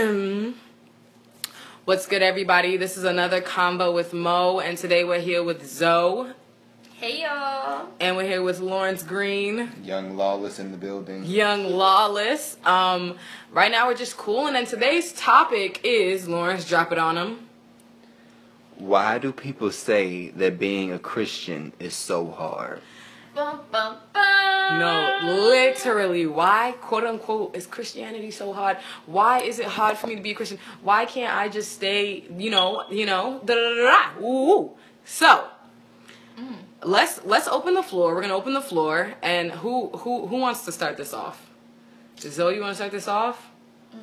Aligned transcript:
What's 1.84 2.06
good, 2.06 2.22
everybody? 2.22 2.78
This 2.78 2.96
is 2.96 3.04
another 3.04 3.42
convo 3.42 3.92
with 3.92 4.14
Mo, 4.14 4.58
and 4.58 4.78
today 4.78 5.04
we're 5.04 5.20
here 5.20 5.42
with 5.42 5.68
Zoe, 5.68 6.30
Hey 6.94 7.20
y'all. 7.22 7.86
and 8.00 8.16
we're 8.16 8.26
here 8.26 8.42
with 8.42 8.60
Lawrence 8.60 9.02
Green, 9.02 9.70
Young 9.84 10.16
Lawless 10.16 10.58
in 10.58 10.70
the 10.70 10.78
building. 10.78 11.24
Young 11.26 11.66
Lawless. 11.66 12.56
Um, 12.64 13.18
right 13.52 13.70
now 13.70 13.88
we're 13.88 13.94
just 13.94 14.16
cooling, 14.16 14.56
and 14.56 14.66
today's 14.66 15.12
topic 15.12 15.80
is 15.84 16.26
Lawrence. 16.26 16.66
Drop 16.66 16.92
it 16.92 16.98
on 16.98 17.18
him. 17.18 17.48
Why 18.76 19.18
do 19.18 19.32
people 19.32 19.70
say 19.70 20.30
that 20.30 20.58
being 20.58 20.92
a 20.92 20.98
Christian 20.98 21.74
is 21.78 21.92
so 21.94 22.30
hard? 22.30 22.80
Bum, 23.34 23.60
bum, 23.70 23.96
bum. 24.14 24.39
No, 24.80 25.18
literally, 25.50 26.26
why, 26.26 26.74
quote 26.80 27.04
unquote, 27.04 27.54
is 27.56 27.66
Christianity 27.66 28.30
so 28.30 28.52
hard? 28.52 28.78
Why 29.06 29.40
is 29.40 29.58
it 29.58 29.66
hard 29.66 29.96
for 29.98 30.06
me 30.06 30.16
to 30.16 30.22
be 30.22 30.32
a 30.32 30.34
Christian? 30.34 30.58
Why 30.82 31.04
can't 31.04 31.34
I 31.34 31.48
just 31.48 31.72
stay, 31.72 32.24
you 32.36 32.50
know, 32.50 32.84
you 32.90 33.06
know, 33.06 33.40
da 33.44 33.54
da 33.54 33.74
da 33.74 33.84
da? 33.90 34.26
Ooh. 34.26 34.70
So, 35.04 35.48
mm. 36.38 36.56
let's 36.82 37.24
let's 37.24 37.48
open 37.48 37.74
the 37.74 37.82
floor. 37.82 38.14
We're 38.14 38.22
gonna 38.22 38.36
open 38.36 38.54
the 38.54 38.60
floor, 38.72 39.14
and 39.22 39.50
who 39.52 39.88
who 39.90 40.26
who 40.26 40.36
wants 40.36 40.64
to 40.66 40.72
start 40.72 40.96
this 40.96 41.12
off? 41.12 41.50
Zoe, 42.18 42.54
you 42.54 42.60
want 42.60 42.72
to 42.72 42.76
start 42.76 42.92
this 42.92 43.08
off? 43.08 43.50
Mm. 43.94 44.00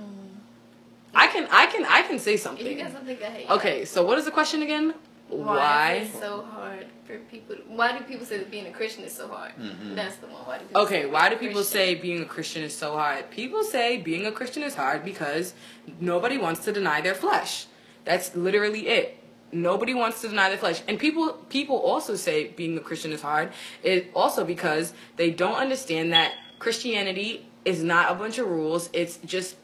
I 1.14 1.28
can 1.28 1.48
I 1.52 1.66
can 1.68 1.86
I 1.86 2.02
can 2.02 2.20
say 2.20 2.34
If 2.34 2.40
you 2.40 2.44
something. 2.44 2.78
got 2.78 2.92
something, 2.92 3.18
go 3.18 3.26
ahead. 3.26 3.46
Okay, 3.50 3.86
so 3.86 4.06
what 4.06 4.18
is 4.18 4.26
the 4.26 4.32
question 4.32 4.62
again? 4.62 4.94
Why, 5.30 5.94
is 6.04 6.16
it 6.16 6.20
so 6.20 6.42
hard 6.42 6.86
for 7.06 7.18
people? 7.20 7.56
Why 7.68 7.98
do 7.98 8.04
people 8.06 8.26
say 8.26 8.38
that 8.38 8.50
being 8.50 8.68
a 8.68 8.72
Christian 8.72 9.04
is 9.04 9.14
so 9.14 9.28
hard? 9.28 9.52
Mm-hmm. 9.60 9.96
That's 9.96 10.16
the 10.18 10.28
one. 10.28 10.46
Why 10.46 10.58
do 10.60 10.66
people 10.66 10.82
Okay, 10.84 11.06
why 11.06 11.30
do 11.30 11.36
people 11.36 11.64
say 11.64 11.96
being 11.96 12.22
a 12.22 12.26
Christian 12.26 12.64
is 12.64 12.76
so 12.76 12.94
hard? 12.94 13.30
People 13.30 13.64
say 13.64 13.98
being 13.98 14.26
a 14.26 14.32
Christian 14.32 14.64
is 14.64 14.76
hard 14.76 15.04
because 15.04 15.54
nobody 16.00 16.38
wants 16.38 16.64
to 16.66 16.72
deny 16.72 17.02
their 17.02 17.16
flesh. 17.16 17.66
That's 18.06 18.36
literally 18.36 18.88
it. 18.88 19.18
Nobody 19.52 19.94
wants 19.94 20.22
to 20.22 20.30
deny 20.30 20.50
their 20.50 20.58
flesh. 20.58 20.82
And 20.88 20.98
people 20.98 21.34
people 21.50 21.76
also 21.78 22.16
say 22.16 22.48
being 22.48 22.78
a 22.78 22.82
Christian 22.82 23.12
is 23.12 23.22
hard 23.22 23.52
is 23.84 24.06
also 24.14 24.46
because 24.46 24.94
they 25.18 25.32
don't 25.32 25.56
understand 25.56 26.14
that 26.14 26.34
Christianity 26.60 27.48
is 27.66 27.84
not 27.84 28.12
a 28.12 28.16
bunch 28.16 28.38
of 28.38 28.48
rules. 28.48 28.90
It's 28.94 29.18
just 29.26 29.56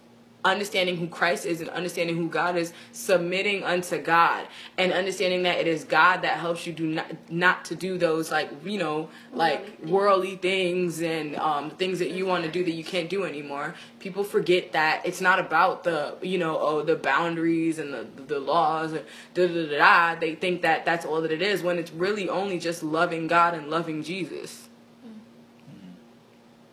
understanding 0.45 0.97
who 0.97 1.07
Christ 1.07 1.45
is 1.45 1.61
and 1.61 1.69
understanding 1.69 2.17
who 2.17 2.27
God 2.27 2.55
is, 2.55 2.73
submitting 2.91 3.63
unto 3.63 3.97
God, 4.01 4.47
and 4.77 4.91
understanding 4.91 5.43
that 5.43 5.57
it 5.59 5.67
is 5.67 5.83
God 5.83 6.21
that 6.21 6.37
helps 6.37 6.67
you 6.67 6.73
do 6.73 6.87
not 6.87 7.07
not 7.29 7.65
to 7.65 7.75
do 7.75 7.97
those 7.97 8.31
like 8.31 8.49
you 8.65 8.77
know 8.77 9.09
like 9.31 9.79
worldly 9.85 10.35
things 10.35 11.01
and 11.01 11.35
um, 11.37 11.69
things 11.71 11.99
that 11.99 12.11
you 12.11 12.25
want 12.25 12.43
to 12.43 12.51
do 12.51 12.63
that 12.63 12.71
you 12.71 12.83
can't 12.83 13.09
do 13.09 13.23
anymore. 13.23 13.75
People 13.99 14.23
forget 14.23 14.73
that 14.73 15.05
it's 15.05 15.21
not 15.21 15.39
about 15.39 15.83
the 15.83 16.15
you 16.21 16.37
know 16.37 16.57
oh 16.59 16.81
the 16.81 16.95
boundaries 16.95 17.79
and 17.79 17.93
the 17.93 18.05
the 18.27 18.39
laws 18.39 18.93
and 18.93 19.05
da 19.33 19.47
da 19.47 19.65
da 19.65 19.77
da. 19.77 20.19
They 20.19 20.35
think 20.35 20.61
that 20.61 20.85
that's 20.85 21.05
all 21.05 21.21
that 21.21 21.31
it 21.31 21.41
is 21.41 21.61
when 21.63 21.77
it's 21.77 21.91
really 21.91 22.27
only 22.27 22.59
just 22.59 22.83
loving 22.83 23.27
God 23.27 23.53
and 23.53 23.69
loving 23.69 24.03
Jesus. 24.03 24.67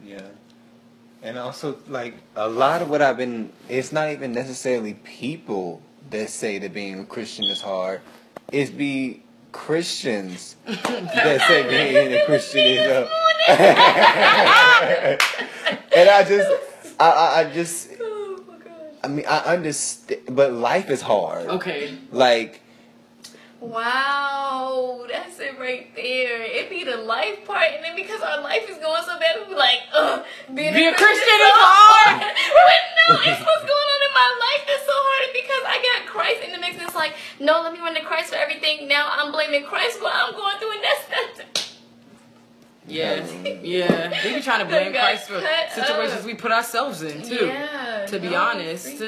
Yeah. 0.02 0.28
And 1.22 1.38
also, 1.38 1.76
like, 1.88 2.14
a 2.34 2.48
lot 2.48 2.80
of 2.80 2.88
what 2.88 3.02
I've 3.02 3.16
been, 3.18 3.52
it's 3.68 3.92
not 3.92 4.10
even 4.10 4.32
necessarily 4.32 4.94
people 4.94 5.82
that 6.10 6.30
say 6.30 6.58
that 6.58 6.72
being 6.72 7.00
a 7.00 7.04
Christian 7.04 7.44
is 7.44 7.60
hard. 7.60 8.00
It's 8.50 8.70
be 8.70 9.22
Christians 9.52 10.56
that 10.66 11.40
say 11.46 11.68
being 11.68 12.14
a 12.14 12.24
Christian 12.24 12.64
is 12.64 12.86
hard. 12.86 13.08
and 15.96 16.08
I 16.08 16.24
just, 16.24 16.50
I, 16.98 17.10
I, 17.10 17.40
I 17.40 17.52
just, 17.52 17.88
Oh 18.00 18.42
my 18.48 18.56
god. 18.58 18.72
I 19.04 19.08
mean, 19.08 19.26
I 19.28 19.38
understand, 19.54 20.22
but 20.30 20.52
life 20.52 20.88
is 20.88 21.02
hard. 21.02 21.46
Okay. 21.48 21.96
Like, 22.12 22.62
Wow, 23.60 25.04
that's 25.06 25.38
it 25.38 25.58
right 25.60 25.94
there. 25.94 26.40
It 26.40 26.70
be 26.70 26.82
the 26.82 26.96
life 26.96 27.44
part, 27.44 27.68
and 27.76 27.84
then 27.84 27.94
because 27.94 28.22
our 28.22 28.40
life 28.40 28.64
is 28.70 28.78
going 28.78 29.02
so 29.04 29.18
bad, 29.20 29.36
we 29.38 29.52
be 29.52 29.54
like, 29.54 29.80
ugh, 29.92 30.24
being 30.54 30.72
Be 30.72 30.86
a 30.86 30.94
Christian 30.94 30.96
Christian 30.96 31.40
is 31.44 31.60
hard. 31.60 32.20
but 32.24 32.80
no, 32.96 33.20
it's 33.20 33.44
what's 33.44 33.66
going 33.68 33.88
on 33.92 34.00
in 34.08 34.12
my 34.16 34.30
life 34.40 34.64
that's 34.64 34.86
so 34.88 34.96
hard 34.96 35.28
because 35.36 35.62
I 35.68 35.76
got 35.76 36.08
Christ 36.08 36.40
in 36.42 36.52
the 36.52 36.58
mix. 36.58 36.76
And 36.76 36.84
it's 36.88 36.96
like, 36.96 37.12
no, 37.38 37.60
let 37.60 37.74
me 37.74 37.80
run 37.80 37.94
to 37.96 38.00
Christ 38.00 38.30
for 38.30 38.36
everything. 38.36 38.88
Now 38.88 39.12
I'm 39.12 39.30
blaming 39.30 39.64
Christ 39.64 39.98
for 39.98 40.04
what 40.04 40.14
I'm 40.16 40.32
going 40.32 40.56
through, 40.58 40.72
and 40.72 40.82
that's 40.82 41.04
that's. 41.44 41.70
Yeah, 42.88 43.24
yeah. 43.62 44.20
They 44.22 44.34
be 44.34 44.42
trying 44.42 44.60
to 44.60 44.64
blame 44.64 44.90
Christ 44.90 45.28
for 45.28 45.40
situations 45.72 46.20
up. 46.20 46.24
we 46.24 46.34
put 46.34 46.50
ourselves 46.50 47.02
in 47.02 47.22
too. 47.22 47.46
Yeah, 47.46 48.06
to 48.06 48.18
be 48.18 48.30
no, 48.30 48.42
honest, 48.42 49.00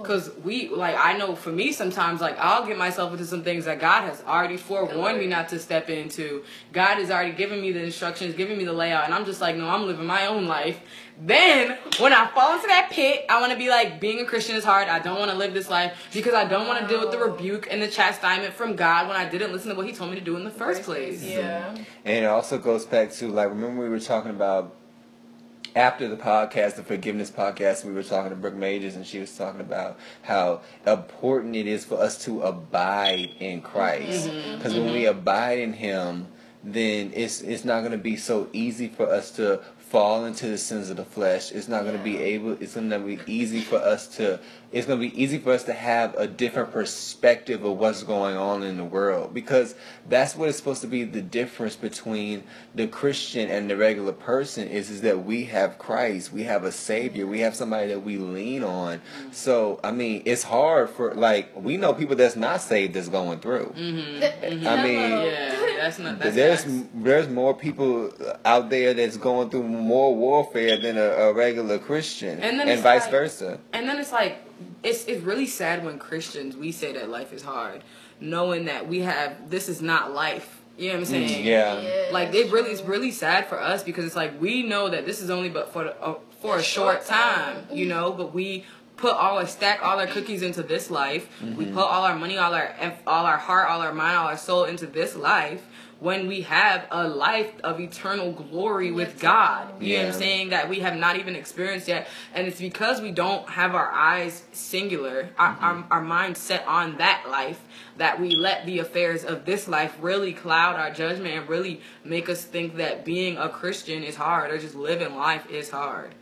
freaking 0.00 0.06
bull. 0.06 0.16
because 0.16 0.30
we 0.44 0.68
like 0.68 0.96
I 0.98 1.16
know 1.16 1.34
for 1.34 1.50
me 1.52 1.72
sometimes 1.72 2.20
like 2.20 2.38
I'll 2.38 2.66
get 2.66 2.76
myself 2.78 3.12
into 3.12 3.24
some 3.24 3.42
things 3.42 3.64
that 3.66 3.80
God 3.80 4.02
has 4.02 4.22
already 4.22 4.56
forewarned 4.56 5.18
me 5.18 5.26
not 5.26 5.48
to 5.50 5.58
step 5.58 5.88
into. 5.88 6.44
God 6.72 6.96
has 6.98 7.10
already 7.10 7.32
given 7.32 7.60
me 7.60 7.72
the 7.72 7.82
instructions, 7.82 8.34
giving 8.34 8.58
me 8.58 8.64
the 8.64 8.72
layout, 8.72 9.04
and 9.04 9.14
I'm 9.14 9.24
just 9.24 9.40
like, 9.40 9.56
no, 9.56 9.68
I'm 9.68 9.86
living 9.86 10.06
my 10.06 10.26
own 10.26 10.46
life. 10.46 10.80
Then 11.22 11.76
when 11.98 12.14
I 12.14 12.28
fall 12.28 12.54
into 12.54 12.66
that 12.68 12.90
pit, 12.90 13.26
I 13.28 13.40
want 13.40 13.52
to 13.52 13.58
be 13.58 13.68
like, 13.68 14.00
being 14.00 14.20
a 14.20 14.24
Christian 14.24 14.56
is 14.56 14.64
hard. 14.64 14.88
I 14.88 15.00
don't 15.00 15.18
want 15.18 15.30
to 15.30 15.36
live 15.36 15.52
this 15.52 15.68
life 15.68 16.08
because 16.14 16.32
I 16.32 16.44
don't 16.46 16.66
want 16.66 16.80
to 16.80 16.88
deal 16.88 17.00
with 17.00 17.10
the 17.10 17.18
rebuke 17.18 17.68
and 17.70 17.82
the 17.82 17.88
chastisement 17.88 18.54
from 18.54 18.74
God 18.74 19.06
when 19.06 19.16
I 19.16 19.28
didn't 19.28 19.52
listen 19.52 19.68
to 19.68 19.76
what 19.76 19.86
He 19.86 19.92
told 19.92 20.10
me 20.10 20.18
to 20.18 20.24
do 20.24 20.36
in 20.36 20.44
the 20.44 20.50
first 20.50 20.82
place. 20.82 21.22
Yeah. 21.22 21.74
And 22.06 22.24
it 22.24 22.26
also 22.26 22.56
goes 22.56 22.86
back 22.86 23.12
to 23.12 23.28
like 23.28 23.50
remember 23.50 23.82
we 23.82 23.90
were 23.90 24.00
talking 24.00 24.30
about 24.30 24.76
after 25.76 26.08
the 26.08 26.16
podcast, 26.16 26.76
the 26.76 26.82
forgiveness 26.82 27.30
podcast, 27.30 27.84
we 27.84 27.92
were 27.92 28.02
talking 28.02 28.30
to 28.30 28.36
Brooke 28.36 28.54
Majors 28.54 28.96
and 28.96 29.06
she 29.06 29.18
was 29.18 29.36
talking 29.36 29.60
about 29.60 29.98
how 30.22 30.60
important 30.86 31.56
it 31.56 31.66
is 31.66 31.84
for 31.84 32.00
us 32.00 32.24
to 32.24 32.42
abide 32.42 33.30
in 33.40 33.60
Christ. 33.62 34.28
Mm-hmm. 34.28 34.38
Mm-hmm. 34.38 34.56
Because 34.56 34.74
when 34.74 34.92
we 34.92 35.02
mm-hmm. 35.02 35.18
abide 35.18 35.58
in 35.58 35.72
Him, 35.72 36.26
then 36.62 37.12
it's 37.14 37.40
it's 37.40 37.64
not 37.64 37.80
going 37.80 37.92
to 37.92 37.98
be 37.98 38.16
so 38.16 38.48
easy 38.52 38.88
for 38.88 39.08
us 39.10 39.30
to 39.32 39.62
fall 39.90 40.24
into 40.24 40.46
the 40.46 40.56
sins 40.56 40.88
of 40.88 40.96
the 40.96 41.04
flesh. 41.04 41.50
It's 41.50 41.66
not 41.66 41.82
going 41.82 41.98
to 41.98 42.02
be 42.02 42.16
able. 42.16 42.52
It's 42.62 42.74
going 42.74 42.90
to 42.90 42.98
be 43.00 43.18
easy 43.26 43.60
for 43.60 43.76
us 43.76 44.06
to. 44.16 44.38
It's 44.70 44.86
going 44.86 45.00
to 45.00 45.10
be 45.10 45.20
easy 45.20 45.38
for 45.38 45.50
us 45.50 45.64
to 45.64 45.72
have 45.72 46.14
a 46.14 46.28
different 46.28 46.70
perspective 46.70 47.64
of 47.64 47.76
what's 47.76 48.04
going 48.04 48.36
on 48.36 48.62
in 48.62 48.76
the 48.76 48.84
world 48.84 49.34
because 49.34 49.74
that's 50.08 50.36
what 50.36 50.48
is 50.48 50.56
supposed 50.56 50.82
to 50.82 50.86
be 50.86 51.02
the 51.02 51.20
difference 51.20 51.74
between 51.74 52.44
the 52.72 52.86
Christian 52.86 53.50
and 53.50 53.68
the 53.68 53.76
regular 53.76 54.12
person 54.12 54.68
is 54.68 54.88
is 54.88 55.00
that 55.00 55.24
we 55.24 55.46
have 55.46 55.76
Christ, 55.76 56.32
we 56.32 56.44
have 56.44 56.62
a 56.62 56.70
Savior, 56.70 57.26
we 57.26 57.40
have 57.40 57.56
somebody 57.56 57.88
that 57.88 58.04
we 58.04 58.16
lean 58.16 58.62
on. 58.62 59.00
So 59.32 59.80
I 59.82 59.90
mean, 59.90 60.22
it's 60.24 60.44
hard 60.44 60.90
for 60.90 61.14
like 61.14 61.50
we 61.56 61.76
know 61.76 61.94
people 61.94 62.14
that's 62.14 62.36
not 62.36 62.62
saved 62.62 62.94
that's 62.94 63.08
going 63.08 63.40
through. 63.40 63.74
Mm-hmm. 63.76 64.66
I 64.68 64.82
mean, 64.84 65.10
Yeah, 65.10 65.69
that's 65.82 65.98
not. 65.98 66.18
That's 66.18 66.34
there's 66.34 66.64
facts. 66.64 66.88
there's 66.94 67.28
more 67.28 67.54
people 67.54 68.12
out 68.44 68.70
there 68.70 68.94
that's 68.94 69.16
going 69.16 69.50
through 69.50 69.64
more 69.64 70.14
warfare 70.14 70.76
than 70.78 70.96
a, 70.96 71.08
a 71.28 71.32
regular 71.32 71.78
Christian, 71.78 72.40
And 72.40 72.58
then 72.58 72.68
and 72.68 72.80
vice 72.82 73.02
like- 73.02 73.10
versa. 73.10 73.58
And 73.72 73.88
then 73.88 73.98
it's 73.98 74.12
like 74.12 74.38
it's 74.82 75.04
it's 75.06 75.22
really 75.22 75.46
sad 75.46 75.84
when 75.84 75.98
Christians 75.98 76.56
we 76.56 76.72
say 76.72 76.92
that 76.92 77.08
life 77.08 77.32
is 77.32 77.42
hard, 77.42 77.82
knowing 78.20 78.66
that 78.66 78.88
we 78.88 79.00
have 79.00 79.50
this 79.50 79.68
is 79.68 79.80
not 79.80 80.12
life. 80.12 80.58
You 80.78 80.88
know 80.88 80.94
what 80.94 81.00
I'm 81.00 81.04
saying? 81.06 81.42
Mm, 81.42 81.44
yeah. 81.44 82.08
Like 82.12 82.34
it 82.34 82.50
really 82.52 82.70
it's 82.70 82.82
really 82.82 83.10
sad 83.10 83.46
for 83.48 83.60
us 83.60 83.82
because 83.82 84.04
it's 84.04 84.16
like 84.16 84.40
we 84.40 84.62
know 84.62 84.88
that 84.88 85.04
this 85.06 85.20
is 85.20 85.28
only 85.30 85.48
but 85.50 85.72
for 85.72 85.84
the, 85.84 86.02
uh, 86.02 86.14
for 86.40 86.56
a 86.56 86.62
short 86.62 87.04
time, 87.04 87.66
you 87.70 87.84
know, 87.86 88.12
but 88.12 88.32
we 88.32 88.64
put 88.96 89.12
all 89.12 89.38
our 89.38 89.46
stack 89.46 89.82
all 89.82 89.98
our 89.98 90.06
cookies 90.06 90.42
into 90.42 90.62
this 90.62 90.90
life. 90.90 91.28
We 91.42 91.66
put 91.66 91.84
all 91.84 92.04
our 92.04 92.16
money, 92.16 92.38
all 92.38 92.54
our 92.54 92.74
all 93.06 93.26
our 93.26 93.36
heart, 93.38 93.68
all 93.68 93.80
our 93.82 93.92
mind, 93.92 94.16
all 94.16 94.28
our 94.28 94.36
soul 94.38 94.64
into 94.64 94.86
this 94.86 95.14
life. 95.16 95.66
When 96.00 96.26
we 96.26 96.42
have 96.42 96.86
a 96.90 97.06
life 97.06 97.52
of 97.62 97.78
eternal 97.78 98.32
glory 98.32 98.90
with 98.90 99.20
God, 99.20 99.82
you 99.82 99.96
know 99.96 100.04
what 100.04 100.14
I'm 100.14 100.18
saying? 100.18 100.50
that 100.50 100.68
we 100.68 100.80
have 100.80 100.96
not 100.96 101.16
even 101.16 101.36
experienced 101.36 101.88
yet. 101.88 102.08
And 102.34 102.46
it's 102.46 102.58
because 102.58 103.00
we 103.00 103.12
don't 103.12 103.48
have 103.48 103.74
our 103.74 103.90
eyes 103.92 104.44
singular 104.52 105.30
our, 105.38 105.54
mm-hmm. 105.54 105.64
our, 105.64 105.86
our 105.90 106.00
mind 106.00 106.36
set 106.36 106.66
on 106.66 106.96
that 106.98 107.24
life 107.28 107.60
that 107.96 108.20
we 108.20 108.30
let 108.30 108.66
the 108.66 108.78
affairs 108.78 109.24
of 109.24 109.44
this 109.44 109.68
life 109.68 109.96
really 110.00 110.32
cloud 110.32 110.76
our 110.76 110.90
judgment 110.90 111.34
and 111.34 111.48
really 111.48 111.80
make 112.04 112.28
us 112.28 112.44
think 112.44 112.76
that 112.76 113.04
being 113.04 113.36
a 113.36 113.48
christian 113.48 114.02
is 114.02 114.16
hard 114.16 114.50
or 114.50 114.58
just 114.58 114.74
living 114.74 115.14
life 115.14 115.48
is 115.50 115.70
hard 115.70 116.14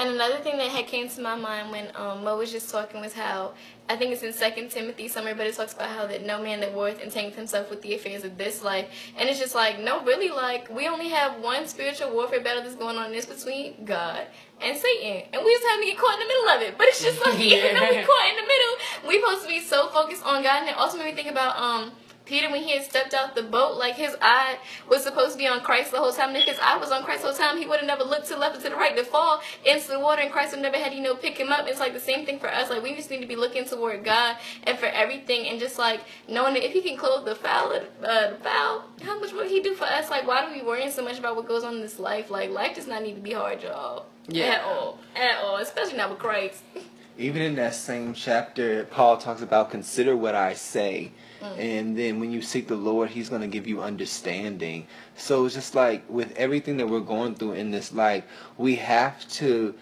And 0.00 0.10
another 0.10 0.36
thing 0.36 0.58
that 0.58 0.68
had 0.68 0.86
came 0.86 1.08
to 1.08 1.20
my 1.20 1.34
mind 1.34 1.72
when 1.72 1.88
um, 1.96 2.22
Mo 2.22 2.36
was 2.38 2.52
just 2.52 2.70
talking 2.70 3.00
was 3.00 3.14
how 3.14 3.54
I 3.88 3.96
think 3.96 4.12
it's 4.12 4.22
in 4.22 4.32
Second 4.32 4.70
Timothy 4.70 5.08
somewhere, 5.08 5.34
but 5.34 5.46
it 5.48 5.56
talks 5.56 5.72
about 5.72 5.88
how 5.88 6.06
that 6.06 6.24
no 6.24 6.40
man 6.40 6.60
that 6.60 6.72
worth 6.72 7.00
entangles 7.00 7.34
himself 7.34 7.68
with 7.68 7.82
the 7.82 7.94
affairs 7.94 8.22
of 8.22 8.38
this 8.38 8.62
life, 8.62 8.86
and 9.18 9.28
it's 9.28 9.40
just 9.40 9.56
like 9.56 9.80
no, 9.80 10.04
really, 10.04 10.28
like 10.30 10.70
we 10.70 10.86
only 10.86 11.08
have 11.08 11.40
one 11.42 11.66
spiritual 11.66 12.12
warfare 12.12 12.40
battle 12.40 12.62
that's 12.62 12.76
going 12.76 12.96
on. 12.96 13.06
In 13.06 13.12
this 13.12 13.26
between 13.26 13.84
God 13.84 14.26
and 14.60 14.76
Satan, 14.76 15.22
and 15.32 15.44
we 15.44 15.52
just 15.52 15.66
have 15.66 15.80
to 15.80 15.86
get 15.86 15.98
caught 15.98 16.14
in 16.14 16.20
the 16.20 16.26
middle 16.26 16.48
of 16.50 16.62
it. 16.62 16.78
But 16.78 16.86
it's 16.88 17.02
just 17.02 17.20
like 17.26 17.40
even 17.40 17.74
though 17.74 17.88
we 17.88 17.96
Yeah. 17.96 18.06
caught 18.06 18.28
in 18.28 18.36
the 18.36 18.42
middle, 18.46 19.08
we 19.08 19.20
supposed 19.20 19.42
to 19.42 19.48
be 19.48 19.60
so 19.60 19.88
focused 19.88 20.24
on 20.24 20.44
God, 20.44 20.60
and 20.60 20.68
it 20.68 20.76
also 20.76 20.98
made 20.98 21.06
me 21.06 21.12
think 21.20 21.28
about 21.30 21.56
um 21.58 21.90
Peter, 22.28 22.50
when 22.50 22.62
he 22.62 22.72
had 22.72 22.84
stepped 22.84 23.14
out 23.14 23.34
the 23.34 23.42
boat, 23.42 23.78
like 23.78 23.94
his 23.94 24.14
eye 24.20 24.58
was 24.88 25.02
supposed 25.02 25.32
to 25.32 25.38
be 25.38 25.48
on 25.48 25.60
Christ 25.60 25.90
the 25.90 25.98
whole 25.98 26.12
time. 26.12 26.28
And 26.28 26.36
if 26.36 26.44
his 26.44 26.58
eye 26.60 26.76
was 26.76 26.90
on 26.90 27.02
Christ 27.02 27.22
the 27.22 27.28
whole 27.28 27.36
time, 27.36 27.56
he 27.56 27.66
would 27.66 27.78
have 27.78 27.86
never 27.86 28.04
looked 28.04 28.26
to 28.28 28.34
the 28.34 28.38
left 28.38 28.58
or 28.58 28.60
to 28.60 28.68
the 28.68 28.76
right 28.76 28.94
to 28.94 29.02
fall 29.02 29.40
into 29.64 29.88
the 29.88 29.98
water, 29.98 30.20
and 30.20 30.30
Christ 30.30 30.52
would 30.52 30.60
never 30.60 30.76
had 30.76 30.92
you 30.92 31.00
know 31.00 31.14
pick 31.14 31.38
him 31.38 31.48
up. 31.50 31.66
It's 31.66 31.80
like 31.80 31.94
the 31.94 32.00
same 32.00 32.26
thing 32.26 32.38
for 32.38 32.48
us. 32.48 32.68
Like 32.68 32.82
we 32.82 32.94
just 32.94 33.10
need 33.10 33.20
to 33.22 33.26
be 33.26 33.36
looking 33.36 33.64
toward 33.64 34.04
God 34.04 34.36
and 34.64 34.78
for 34.78 34.86
everything, 34.86 35.48
and 35.48 35.58
just 35.58 35.78
like 35.78 36.02
knowing 36.28 36.54
that 36.54 36.64
if 36.64 36.72
He 36.72 36.82
can 36.82 36.98
clothe 36.98 37.24
the 37.24 37.34
fowl, 37.34 37.72
uh, 37.72 38.30
the 38.30 38.36
fowl, 38.36 38.84
how 39.02 39.18
much 39.18 39.32
will 39.32 39.48
He 39.48 39.60
do 39.60 39.74
for 39.74 39.84
us? 39.84 40.10
Like 40.10 40.26
why 40.26 40.46
do 40.46 40.52
we 40.52 40.62
worrying 40.62 40.90
so 40.90 41.02
much 41.02 41.18
about 41.18 41.34
what 41.34 41.48
goes 41.48 41.64
on 41.64 41.76
in 41.76 41.80
this 41.80 41.98
life? 41.98 42.30
Like 42.30 42.50
life 42.50 42.76
does 42.76 42.86
not 42.86 43.02
need 43.02 43.14
to 43.14 43.22
be 43.22 43.32
hard, 43.32 43.62
y'all. 43.62 44.06
Yeah. 44.28 44.44
At 44.44 44.64
all, 44.64 44.98
at 45.16 45.42
all, 45.42 45.56
especially 45.56 45.96
not 45.96 46.10
with 46.10 46.18
Christ. 46.18 46.62
Even 47.18 47.42
in 47.42 47.56
that 47.56 47.74
same 47.74 48.14
chapter, 48.14 48.84
Paul 48.84 49.16
talks 49.16 49.42
about 49.42 49.70
consider 49.70 50.16
what 50.16 50.36
I 50.36 50.54
say. 50.54 51.10
Mm. 51.40 51.58
And 51.58 51.98
then 51.98 52.20
when 52.20 52.30
you 52.30 52.42
seek 52.42 52.68
the 52.68 52.76
Lord, 52.76 53.10
He's 53.10 53.28
going 53.28 53.42
to 53.42 53.48
give 53.48 53.66
you 53.66 53.82
understanding. 53.82 54.86
So 55.16 55.46
it's 55.46 55.54
just 55.54 55.74
like 55.74 56.08
with 56.08 56.36
everything 56.36 56.76
that 56.78 56.88
we're 56.88 57.00
going 57.00 57.34
through 57.34 57.52
in 57.52 57.70
this 57.70 57.92
life, 57.92 58.24
we 58.56 58.76
have 58.76 59.28
to 59.30 59.74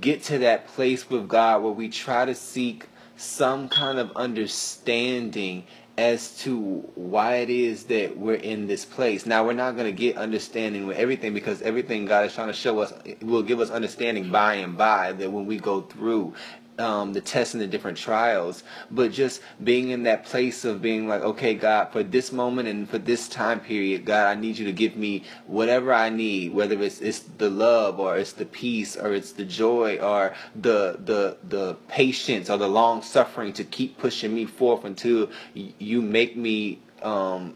get 0.00 0.22
to 0.24 0.38
that 0.38 0.66
place 0.68 1.08
with 1.08 1.28
God 1.28 1.62
where 1.62 1.72
we 1.72 1.88
try 1.88 2.24
to 2.24 2.34
seek 2.34 2.86
some 3.16 3.68
kind 3.68 3.98
of 3.98 4.10
understanding 4.16 5.64
as 5.98 6.38
to 6.38 6.58
why 6.94 7.36
it 7.36 7.50
is 7.50 7.84
that 7.84 8.16
we're 8.16 8.34
in 8.34 8.66
this 8.66 8.86
place. 8.86 9.26
Now 9.26 9.44
we're 9.44 9.52
not 9.52 9.76
going 9.76 9.86
to 9.86 9.92
get 9.92 10.16
understanding 10.16 10.86
with 10.86 10.96
everything 10.96 11.34
because 11.34 11.60
everything 11.60 12.06
God 12.06 12.24
is 12.24 12.34
trying 12.34 12.46
to 12.46 12.54
show 12.54 12.78
us 12.78 12.92
will 13.20 13.42
give 13.42 13.60
us 13.60 13.70
understanding 13.70 14.30
by 14.30 14.54
and 14.54 14.78
by 14.78 15.12
that 15.12 15.30
when 15.30 15.44
we 15.44 15.58
go 15.58 15.82
through 15.82 16.34
um, 16.78 17.12
the 17.12 17.20
tests 17.20 17.54
and 17.54 17.60
the 17.60 17.66
different 17.66 17.98
trials, 17.98 18.62
but 18.90 19.12
just 19.12 19.42
being 19.62 19.90
in 19.90 20.04
that 20.04 20.24
place 20.24 20.64
of 20.64 20.80
being 20.80 21.08
like, 21.08 21.22
okay, 21.22 21.54
God, 21.54 21.92
for 21.92 22.02
this 22.02 22.32
moment 22.32 22.68
and 22.68 22.88
for 22.88 22.98
this 22.98 23.28
time 23.28 23.60
period, 23.60 24.04
God, 24.04 24.26
I 24.26 24.40
need 24.40 24.58
you 24.58 24.64
to 24.66 24.72
give 24.72 24.96
me 24.96 25.24
whatever 25.46 25.92
I 25.92 26.08
need, 26.08 26.54
whether 26.54 26.80
it's 26.82 27.00
it's 27.00 27.20
the 27.20 27.50
love 27.50 28.00
or 28.00 28.16
it's 28.16 28.32
the 28.32 28.46
peace 28.46 28.96
or 28.96 29.12
it's 29.12 29.32
the 29.32 29.44
joy 29.44 29.98
or 29.98 30.34
the 30.54 30.98
the 31.04 31.36
the 31.48 31.74
patience 31.88 32.48
or 32.48 32.56
the 32.56 32.68
long 32.68 33.02
suffering 33.02 33.52
to 33.54 33.64
keep 33.64 33.98
pushing 33.98 34.34
me 34.34 34.46
forth 34.46 34.84
until 34.84 35.30
you 35.54 36.00
make 36.00 36.36
me 36.36 36.80
um, 37.02 37.54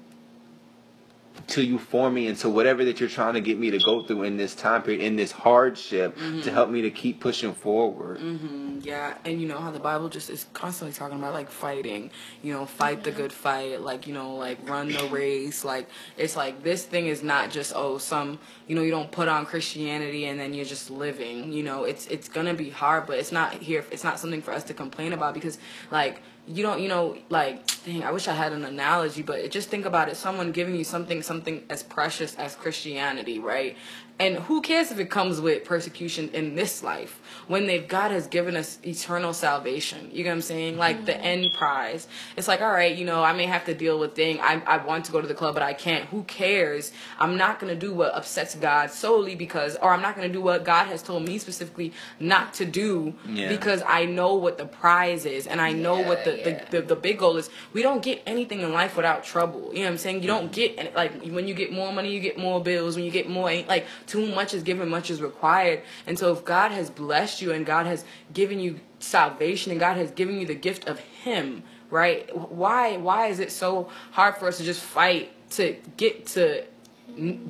till 1.46 1.64
you 1.64 1.78
for 1.78 2.10
me 2.10 2.26
into 2.26 2.48
whatever 2.48 2.84
that 2.84 3.00
you're 3.00 3.08
trying 3.08 3.34
to 3.34 3.40
get 3.40 3.58
me 3.58 3.70
to 3.70 3.78
go 3.78 4.02
through 4.04 4.22
in 4.22 4.36
this 4.36 4.54
time 4.54 4.82
period, 4.82 5.02
in 5.02 5.16
this 5.16 5.32
hardship, 5.32 6.16
mm-hmm. 6.16 6.40
to 6.42 6.50
help 6.50 6.70
me 6.70 6.82
to 6.82 6.90
keep 6.90 7.20
pushing 7.20 7.52
forward. 7.52 8.19
Mm-hmm. 8.19 8.78
Yeah, 8.82 9.14
and 9.25 9.40
you 9.40 9.48
know 9.48 9.58
how 9.58 9.70
the 9.70 9.81
Bible 9.81 10.08
just 10.08 10.31
is 10.31 10.46
constantly 10.52 10.94
talking 10.94 11.19
about 11.19 11.34
like 11.34 11.50
fighting, 11.50 12.10
you 12.42 12.52
know, 12.52 12.66
fight 12.66 13.04
the 13.04 13.10
good 13.10 13.32
fight, 13.32 13.81
like 13.81 14.06
you 14.06 14.14
know, 14.14 14.36
like 14.36 14.58
run 14.69 14.88
the 14.88 15.08
race. 15.08 15.64
Like 15.64 15.88
it's 16.16 16.36
like 16.36 16.62
this 16.62 16.84
thing 16.84 17.06
is 17.08 17.22
not 17.22 17.50
just 17.50 17.72
oh 17.75 17.98
some, 17.98 18.38
you 18.66 18.75
know, 18.75 18.82
you 18.82 18.90
don't 18.90 19.10
put 19.10 19.28
on 19.28 19.44
Christianity 19.46 20.26
and 20.26 20.38
then 20.38 20.54
you're 20.54 20.64
just 20.64 20.90
living. 20.90 21.52
You 21.52 21.62
know, 21.62 21.84
it's 21.84 22.06
it's 22.06 22.28
gonna 22.28 22.54
be 22.54 22.70
hard, 22.70 23.06
but 23.06 23.19
it's 23.19 23.32
not 23.32 23.54
here. 23.54 23.84
It's 23.90 24.04
not 24.04 24.19
something 24.19 24.42
for 24.42 24.52
us 24.52 24.64
to 24.64 24.75
complain 24.75 25.12
about 25.12 25.34
because 25.34 25.58
like 25.90 26.22
you 26.46 26.62
don't 26.62 26.81
you 26.81 26.88
know 26.88 27.17
like 27.31 27.67
dang 27.85 28.02
i 28.02 28.11
wish 28.11 28.29
i 28.29 28.35
had 28.35 28.52
an 28.52 28.64
analogy 28.64 29.23
but 29.23 29.50
just 29.50 29.69
think 29.69 29.87
about 29.87 30.08
it. 30.08 30.17
Someone 30.17 30.52
giving 30.52 30.75
you 30.75 30.85
something 30.85 31.23
something 31.23 31.64
as 31.70 31.82
precious 31.82 32.35
as 32.37 32.55
christianity 32.55 33.38
right 33.38 33.76
and 34.19 34.37
who 34.37 34.62
cares 34.62 34.93
if 34.93 34.99
it 35.00 35.11
comes 35.11 35.40
with 35.40 35.64
persecution 35.64 36.31
in 36.32 36.55
this 36.55 36.84
life 36.84 37.20
when 37.49 37.66
they've 37.66 37.87
God 37.87 38.12
has 38.12 38.28
given 38.28 38.56
us 38.56 38.78
eternal 38.84 39.32
salvation. 39.32 40.08
You 40.12 40.22
know 40.22 40.31
what 40.31 40.37
I'm 40.37 40.43
saying? 40.43 40.76
Like 40.76 40.96
mm-hmm. 40.96 41.06
the 41.06 41.20
end 41.20 41.46
prize. 41.55 42.06
It's 42.37 42.46
like, 42.46 42.61
all 42.61 42.70
right, 42.70 42.94
you 42.94 43.05
know, 43.05 43.25
I 43.25 43.32
may 43.32 43.46
have 43.46 43.64
to 43.66 43.75
deal 43.75 43.99
with 43.99 44.14
thing. 44.14 44.38
I, 44.40 44.62
I 44.66 44.76
want 44.84 45.06
to 45.06 45.12
go 45.12 45.20
to 45.20 45.26
the 45.26 45.34
club, 45.34 45.55
but 45.55 45.64
I 45.64 45.75
can't. 45.75 46.05
Who 46.06 46.22
cares? 46.25 46.93
I'm 47.19 47.37
not 47.37 47.58
going 47.58 47.75
to 47.75 47.78
do 47.78 47.93
what 47.93 48.14
upsets 48.14 48.55
God 48.55 48.90
solely 48.90 49.34
because, 49.34 49.76
or 49.76 49.93
I'm 49.93 50.00
not 50.00 50.14
going 50.14 50.28
to 50.28 50.32
do 50.32 50.40
what 50.40 50.64
God 50.64 50.87
has 50.87 51.02
told 51.02 51.26
me 51.26 51.38
specifically 51.38 51.93
not 52.20 52.55
to 52.55 52.64
do 52.64 53.14
yeah. 53.28 53.49
because 53.49 53.82
I 53.87 54.05
know 54.05 54.34
what 54.37 54.58
the 54.58 54.67
prize 54.67 55.26
is 55.26 55.49
and 55.49 55.60
I 55.60 55.72
know 55.72 55.99
yeah, 55.99 56.08
what 56.08 56.25
the, 56.25 56.38
yeah. 56.38 56.44
the, 56.70 56.81
the, 56.81 56.87
the, 56.87 56.96
big 56.96 57.19
goal 57.19 57.37
is. 57.37 57.50
We 57.72 57.82
don't 57.82 58.02
get 58.02 58.22
anything 58.26 58.60
in 58.60 58.72
life 58.72 58.96
without 58.96 59.25
trouble. 59.25 59.70
You 59.72 59.81
know 59.81 59.87
what 59.87 59.90
I'm 59.90 59.99
saying? 59.99 60.22
You 60.22 60.28
don't 60.28 60.52
get, 60.52 60.78
any, 60.78 60.90
like, 60.94 61.25
when 61.25 61.49
you 61.49 61.55
get 61.55 61.72
more 61.72 61.93
money, 61.93 62.14
you 62.14 62.20
get 62.20 62.38
more 62.38 62.62
bills. 62.62 62.94
When 62.94 63.05
you 63.05 63.10
get 63.10 63.28
more, 63.28 63.52
like, 63.64 63.87
too 64.06 64.27
much 64.35 64.55
is 64.55 64.62
given, 64.62 64.89
much 64.89 65.11
is 65.11 65.21
required. 65.21 65.83
And 66.06 66.19
so 66.19 66.33
if 66.33 66.45
God 66.45 66.71
has 66.71 66.91
blessed 66.91 67.43
you 67.43 67.53
and 67.53 67.65
God 67.65 67.87
has 67.87 68.05
given 68.33 68.61
you 68.61 68.81
salvation 68.99 69.71
and 69.71 69.81
God 69.81 69.97
has 69.97 70.11
given 70.11 70.41
you 70.41 70.47
the 70.47 70.55
gift 70.55 70.89
of 70.89 70.99
Him, 70.99 71.62
right? 71.91 72.35
Why 72.37 72.97
why 72.97 73.29
is 73.29 73.39
it 73.39 73.53
so 73.53 73.91
hard 74.12 74.37
for 74.37 74.49
us 74.49 74.59
to 74.59 74.65
just 74.65 74.83
fight 74.83 75.31
to 75.53 75.77
get 75.97 76.27
to 76.29 76.65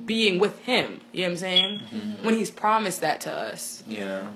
being 0.05 0.39
with 0.39 0.59
Him? 0.61 1.01
You 1.12 1.23
know 1.23 1.29
what 1.29 1.33
I'm 1.33 1.37
saying? 1.39 1.81
Mm-hmm. 1.93 2.25
When 2.25 2.35
He's 2.35 2.51
promised 2.51 3.01
that 3.01 3.23
to 3.23 3.33
us. 3.33 3.83
Yeah. 3.87 4.29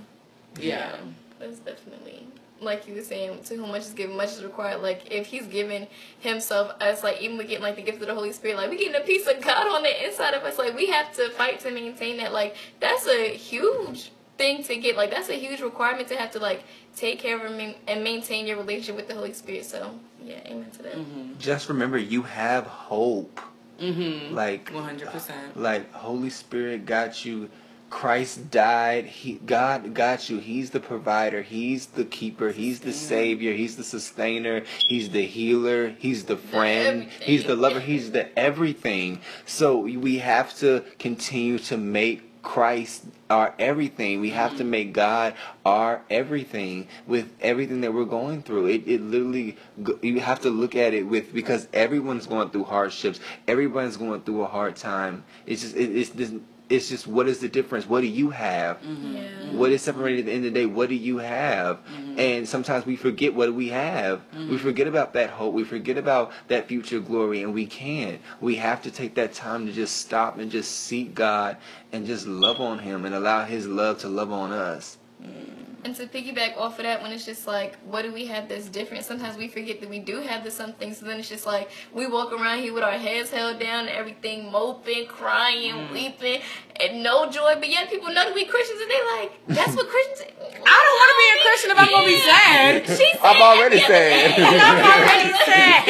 Yeah. 0.61 0.97
That's 1.38 1.59
definitely 1.61 2.18
like 2.60 2.88
you 2.88 2.94
were 2.94 3.02
saying, 3.02 3.43
to 3.44 3.56
whom 3.56 3.70
much 3.70 3.82
is 3.82 3.93
given, 3.93 4.16
much 4.16 4.31
is 4.31 4.44
required. 4.44 4.82
Like 4.82 5.10
if 5.10 5.26
he's 5.26 5.46
given 5.46 5.87
himself 6.19 6.72
us, 6.81 7.02
like 7.02 7.20
even 7.20 7.38
we 7.38 7.44
getting 7.44 7.62
like 7.62 7.76
the 7.76 7.82
gift 7.82 8.00
of 8.00 8.08
the 8.08 8.14
Holy 8.14 8.32
Spirit, 8.32 8.56
like 8.56 8.70
we 8.70 8.78
getting 8.78 9.00
a 9.00 9.05
piece 9.05 9.26
of 9.26 9.40
God 9.40 9.69
on 9.69 9.82
the 9.82 10.06
inside 10.06 10.34
of 10.34 10.43
us. 10.43 10.58
Like 10.58 10.75
we 10.75 10.87
have 10.87 11.12
to 11.16 11.31
fight 11.31 11.60
to 11.60 11.70
maintain 11.70 12.16
that. 12.19 12.32
Like 12.32 12.56
that's 12.81 13.06
a 13.06 13.34
huge 13.34 14.12
thing 14.37 14.62
to 14.64 14.76
get. 14.76 14.96
Like 14.96 15.10
that's 15.10 15.28
a 15.28 15.34
huge 15.34 15.60
requirement 15.60 16.08
to 16.08 16.16
have 16.16 16.31
to 16.32 16.38
like 16.38 16.64
take 16.96 17.19
care 17.19 17.44
of 17.44 17.52
and 17.52 18.05
maintain 18.05 18.46
your 18.46 18.56
relationship 18.56 18.96
with 18.96 19.08
the 19.08 19.14
Holy 19.14 19.32
Spirit. 19.32 19.64
So 19.64 19.99
yeah, 20.22 20.40
amen 20.46 20.70
to 20.72 20.82
that. 20.82 20.96
Mm-hmm. 20.96 21.38
Just 21.38 21.69
remember, 21.69 21.99
you 21.99 22.22
have 22.22 22.66
hope. 22.66 23.40
Mm-hmm. 23.81 24.34
Like 24.34 24.70
one 24.70 24.82
hundred 24.82 25.10
percent. 25.10 25.56
Like 25.56 25.93
Holy 25.93 26.31
Spirit 26.31 26.87
got 26.87 27.25
you. 27.25 27.49
Christ 27.90 28.50
died. 28.50 29.06
He 29.06 29.35
God 29.35 29.94
got 29.94 30.29
you. 30.29 30.38
He's 30.38 30.70
the 30.70 30.81
provider. 30.81 31.43
He's 31.43 31.87
the 31.87 32.05
keeper. 32.05 32.50
He's 32.50 32.81
the 32.81 32.93
savior. 32.93 33.55
He's 33.55 33.76
the 33.76 33.85
sustainer. 33.85 34.64
He's 34.87 35.11
the 35.11 35.26
healer. 35.26 35.90
He's 35.99 36.25
the 36.25 36.37
friend. 36.37 37.08
The 37.19 37.25
he's 37.25 37.44
the 37.44 37.56
lover. 37.56 37.81
He's 37.81 38.11
the 38.11 38.38
everything. 38.38 39.20
So 39.46 39.79
we 39.79 40.19
have 40.19 40.56
to 40.58 40.85
continue 40.99 41.58
to 41.61 41.76
make 41.76 42.43
Christ 42.43 43.05
our 43.29 43.55
everything. 43.58 44.20
We 44.20 44.31
have 44.31 44.56
to 44.58 44.64
make 44.64 44.93
God 44.93 45.34
our 45.67 46.02
everything 46.08 46.88
with 47.06 47.31
everything 47.41 47.81
that 47.82 47.93
we're 47.93 48.05
going 48.05 48.43
through. 48.43 48.67
It, 48.67 48.87
it 48.87 49.02
literally, 49.02 49.56
you 50.02 50.20
have 50.20 50.41
to 50.41 50.50
look 50.50 50.75
at 50.75 50.94
it 50.94 51.02
with, 51.02 51.34
because 51.34 51.69
everyone's 51.73 52.26
going 52.26 52.50
through 52.50 52.64
hardships. 52.64 53.20
Everyone's 53.46 53.96
going 53.96 54.23
through 54.23 54.43
a 54.43 54.46
hard 54.46 54.76
time. 54.76 55.25
It's 55.46 55.62
just, 55.62 55.76
it, 55.76 55.94
it's 55.94 56.11
this 56.11 56.32
it's 56.69 56.88
just 56.88 57.06
what 57.06 57.29
is 57.29 57.41
the 57.41 57.49
difference? 57.49 57.87
What 57.87 58.03
do 58.03 58.06
you 58.06 58.31
have? 58.31 58.81
Mm-hmm. 58.82 59.17
Yeah. 59.17 59.53
What 59.53 59.73
is 59.73 59.82
separated 59.82 60.20
at 60.20 60.26
the 60.26 60.32
end 60.32 60.47
of 60.47 60.53
the 60.53 60.61
day? 60.61 60.67
What 60.67 60.88
do 60.88 60.94
you 60.94 61.19
have? 61.19 61.79
Mm-hmm. 61.79 62.20
And 62.20 62.49
sometimes 62.49 62.85
we 62.85 62.97
forget 62.97 63.35
what 63.35 63.53
we 63.55 63.69
have. 63.69 64.19
Mm-hmm. 64.19 64.51
We 64.51 64.58
forget 64.58 64.87
about 64.87 65.15
that 65.15 65.31
hope. 65.31 65.55
We 65.55 65.65
forget 65.65 65.96
about 65.96 66.32
that 66.48 66.69
future 66.69 67.01
glory, 67.01 67.43
and 67.43 67.55
we 67.55 67.67
can't. 67.67 68.20
We 68.41 68.56
have 68.56 68.82
to 68.82 68.91
take 68.91 69.15
that 69.15 69.32
time 69.32 69.67
to 69.67 69.72
just 69.72 69.96
stop 69.96 70.39
and 70.39 70.51
just 70.51 70.70
seek 70.70 71.15
God 71.15 71.56
and 71.93 72.06
just 72.06 72.27
love 72.27 72.60
on 72.60 72.81
Him 72.81 73.06
and 73.06 73.15
allow 73.15 73.44
His 73.44 73.67
love 73.67 73.98
to 74.01 74.08
love 74.08 74.31
on 74.31 74.53
us. 74.53 74.97
Mm. 75.22 75.58
And 75.84 75.94
to 75.94 76.06
piggyback 76.06 76.58
off 76.58 76.79
of 76.81 76.84
that, 76.84 77.03
when 77.03 77.13
it's 77.13 77.25
just 77.25 77.46
like, 77.46 77.79
what 77.87 78.03
do 78.03 78.13
we 78.13 78.27
have 78.27 78.48
that's 78.48 78.69
different? 78.69 79.05
Sometimes 79.05 79.39
we 79.39 79.46
forget 79.46 79.81
that 79.81 79.89
we 79.89 80.01
do 80.01 80.20
have 80.20 80.43
the 80.43 80.51
something. 80.51 80.93
So 80.93 81.06
then 81.06 81.20
it's 81.20 81.29
just 81.29 81.46
like 81.46 81.70
we 81.94 82.06
walk 82.06 82.32
around 82.32 82.60
here 82.60 82.75
with 82.75 82.82
our 82.82 82.98
heads 82.98 83.31
held 83.31 83.60
down, 83.60 83.87
and 83.87 83.94
everything 83.94 84.51
moping, 84.51 85.06
crying, 85.06 85.75
mm. 85.75 85.93
weeping, 85.93 86.43
and 86.82 87.03
no 87.05 87.31
joy. 87.31 87.55
But 87.63 87.69
yet 87.70 87.89
people 87.91 88.08
know 88.08 88.27
that 88.27 88.34
we 88.34 88.44
Christians, 88.44 88.81
and 88.82 88.91
they 88.91 89.03
like, 89.22 89.31
that's 89.46 89.77
what 89.79 89.87
Christians. 89.87 90.34
I 90.67 90.79
don't 90.82 90.98
want 90.98 91.10
to 91.15 91.19
be 91.22 91.29
a 91.31 91.39
Christian 91.46 91.69
if 91.70 91.79
I'm 91.79 91.91
gonna 91.94 92.10
be 92.10 92.20
sad. 92.27 92.70
She's 92.98 93.19
I'm 93.22 93.39
already 93.39 93.79
sad. 93.79 94.34
I'm 94.67 94.82
already 94.82 95.31
sad. 95.46 95.89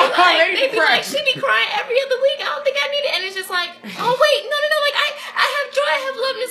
I'm 0.00 0.12
already 0.16 0.56
like, 0.56 0.72
they 0.72 0.72
be 0.72 0.80
like, 0.80 1.04
she 1.04 1.20
be 1.28 1.36
crying 1.36 1.70
every 1.76 2.00
other 2.08 2.18
week. 2.24 2.40
I 2.40 2.48
don't 2.56 2.64
think 2.64 2.80
I 2.80 2.88
need 2.88 3.04
it, 3.04 3.12
and 3.14 3.20
it's 3.28 3.36
just 3.36 3.52
like, 3.52 3.68
oh 4.00 4.14
wait, 4.16 4.40
no, 4.48 4.56
no, 4.56 4.68
no. 4.72 4.78
Like 4.80 4.96
I, 4.96 5.08
I 5.12 5.44
have 5.44 5.66
joy, 5.76 5.84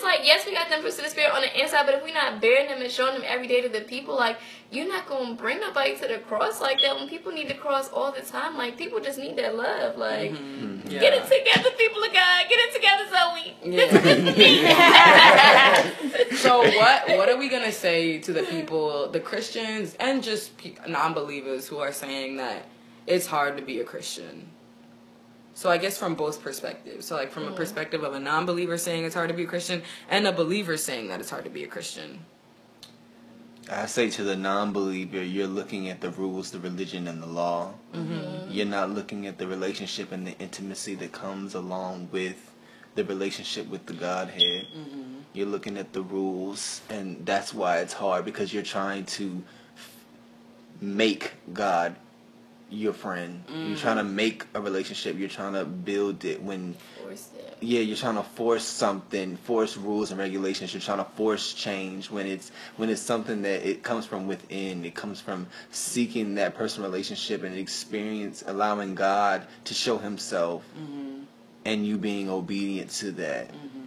I 0.05 0.15
have 0.15 0.23
love, 0.23 0.23
and 0.23 0.23
it's 0.23 0.23
like, 0.23 0.25
yes, 0.25 0.45
we 0.45 0.53
got 0.53 0.69
them 0.69 0.81
fruits 0.81 0.97
of 0.97 1.03
the 1.03 1.09
spirit 1.09 1.33
on 1.33 1.41
the 1.41 1.61
inside, 1.61 1.85
but 1.85 1.95
if 1.95 2.03
we're 2.03 2.13
not 2.13 2.41
bearing 2.41 2.67
them 2.67 2.81
and 2.81 2.91
showing 2.91 3.13
them 3.13 3.23
every 3.25 3.47
day 3.47 3.61
to 3.61 3.69
the 3.69 3.81
people, 3.81 4.15
like 4.15 4.37
you're 4.71 4.87
not 4.87 5.07
gonna 5.07 5.35
bring 5.35 5.59
nobody 5.59 5.95
to 5.95 6.07
the 6.07 6.19
cross 6.19 6.61
like 6.61 6.81
that. 6.81 6.95
When 6.95 7.07
people 7.07 7.31
need 7.31 7.47
the 7.47 7.53
cross 7.53 7.89
all 7.91 8.11
the 8.11 8.21
time, 8.21 8.57
like 8.57 8.77
people 8.77 8.99
just 8.99 9.19
need 9.19 9.37
that 9.37 9.55
love. 9.55 9.97
Like 9.97 10.31
mm-hmm. 10.31 10.89
yeah. 10.89 10.99
get 10.99 11.13
it 11.13 11.23
together, 11.23 11.69
people 11.77 12.03
of 12.03 12.13
God. 12.13 12.45
Get 12.49 12.59
it 12.59 12.73
together, 12.73 13.05
Zoe. 13.09 13.55
Yeah. 14.63 15.91
so 16.37 16.59
what 16.61 17.07
what 17.17 17.29
are 17.29 17.37
we 17.37 17.49
gonna 17.49 17.71
say 17.71 18.19
to 18.19 18.33
the 18.33 18.43
people, 18.43 19.09
the 19.09 19.19
Christians, 19.19 19.95
and 19.99 20.23
just 20.23 20.51
non-believers 20.87 21.67
who 21.67 21.77
are 21.77 21.91
saying 21.91 22.37
that 22.37 22.67
it's 23.05 23.27
hard 23.27 23.57
to 23.57 23.63
be 23.63 23.79
a 23.79 23.83
Christian? 23.83 24.52
So 25.55 25.69
I 25.69 25.77
guess 25.77 25.97
from 25.97 26.15
both 26.15 26.41
perspectives. 26.41 27.05
So 27.05 27.15
like 27.15 27.31
from 27.31 27.47
a 27.47 27.51
perspective 27.51 28.03
of 28.03 28.13
a 28.13 28.19
non-believer 28.19 28.77
saying 28.77 29.05
it's 29.05 29.15
hard 29.15 29.29
to 29.29 29.35
be 29.35 29.43
a 29.43 29.47
Christian 29.47 29.83
and 30.09 30.25
a 30.25 30.31
believer 30.31 30.77
saying 30.77 31.09
that 31.09 31.19
it's 31.19 31.29
hard 31.29 31.43
to 31.43 31.49
be 31.49 31.63
a 31.63 31.67
Christian. 31.67 32.25
I 33.71 33.85
say 33.85 34.09
to 34.09 34.23
the 34.23 34.35
non-believer, 34.35 35.23
you're 35.23 35.47
looking 35.47 35.87
at 35.87 36.01
the 36.01 36.09
rules, 36.09 36.51
the 36.51 36.59
religion, 36.59 37.07
and 37.07 37.23
the 37.23 37.27
law. 37.27 37.73
Mm-hmm. 37.93 38.51
You're 38.51 38.65
not 38.65 38.89
looking 38.89 39.25
at 39.25 39.37
the 39.37 39.47
relationship 39.47 40.11
and 40.11 40.27
the 40.27 40.37
intimacy 40.37 40.95
that 40.95 41.13
comes 41.13 41.55
along 41.55 42.09
with 42.11 42.51
the 42.95 43.05
relationship 43.05 43.67
with 43.69 43.85
the 43.85 43.93
Godhead. 43.93 44.67
Mm-hmm. 44.75 45.19
You're 45.33 45.47
looking 45.47 45.77
at 45.77 45.93
the 45.93 46.01
rules, 46.01 46.81
and 46.89 47.25
that's 47.25 47.53
why 47.53 47.77
it's 47.77 47.93
hard 47.93 48.25
because 48.25 48.53
you're 48.53 48.63
trying 48.63 49.05
to 49.05 49.41
f- 49.75 49.95
make 50.81 51.31
God 51.53 51.95
your 52.73 52.93
friend. 52.93 53.43
You're 53.49 53.77
trying 53.77 53.97
to 53.97 54.03
mm. 54.03 54.13
make 54.13 54.45
a 54.53 54.61
relationship. 54.61 55.17
You're 55.17 55.29
trying 55.29 55.53
to 55.53 55.65
build 55.65 56.25
it 56.25 56.41
when 56.41 56.75
Force 57.01 57.29
it. 57.37 57.57
yeah, 57.61 57.81
you're 57.81 57.97
trying 57.97 58.15
to 58.15 58.23
force 58.23 58.63
something, 58.63 59.37
force 59.37 59.77
rules 59.77 60.11
and 60.11 60.19
regulations. 60.19 60.73
You're 60.73 60.81
trying 60.81 60.97
to 60.97 61.09
force 61.11 61.53
change 61.53 62.09
when 62.09 62.25
it's 62.25 62.51
when 62.77 62.89
it's 62.89 63.01
something 63.01 63.43
that 63.43 63.67
it 63.67 63.83
comes 63.83 64.05
from 64.05 64.27
within. 64.27 64.83
It 64.85 64.95
comes 64.95 65.21
from 65.21 65.47
seeking 65.71 66.35
that 66.35 66.55
personal 66.55 66.89
relationship 66.89 67.43
and 67.43 67.55
experience, 67.55 68.43
allowing 68.47 68.95
God 68.95 69.45
to 69.65 69.73
show 69.73 69.97
Himself, 69.97 70.63
mm-hmm. 70.77 71.23
and 71.65 71.85
you 71.85 71.97
being 71.97 72.29
obedient 72.29 72.89
to 72.91 73.11
that. 73.11 73.49
Mm-hmm. 73.49 73.79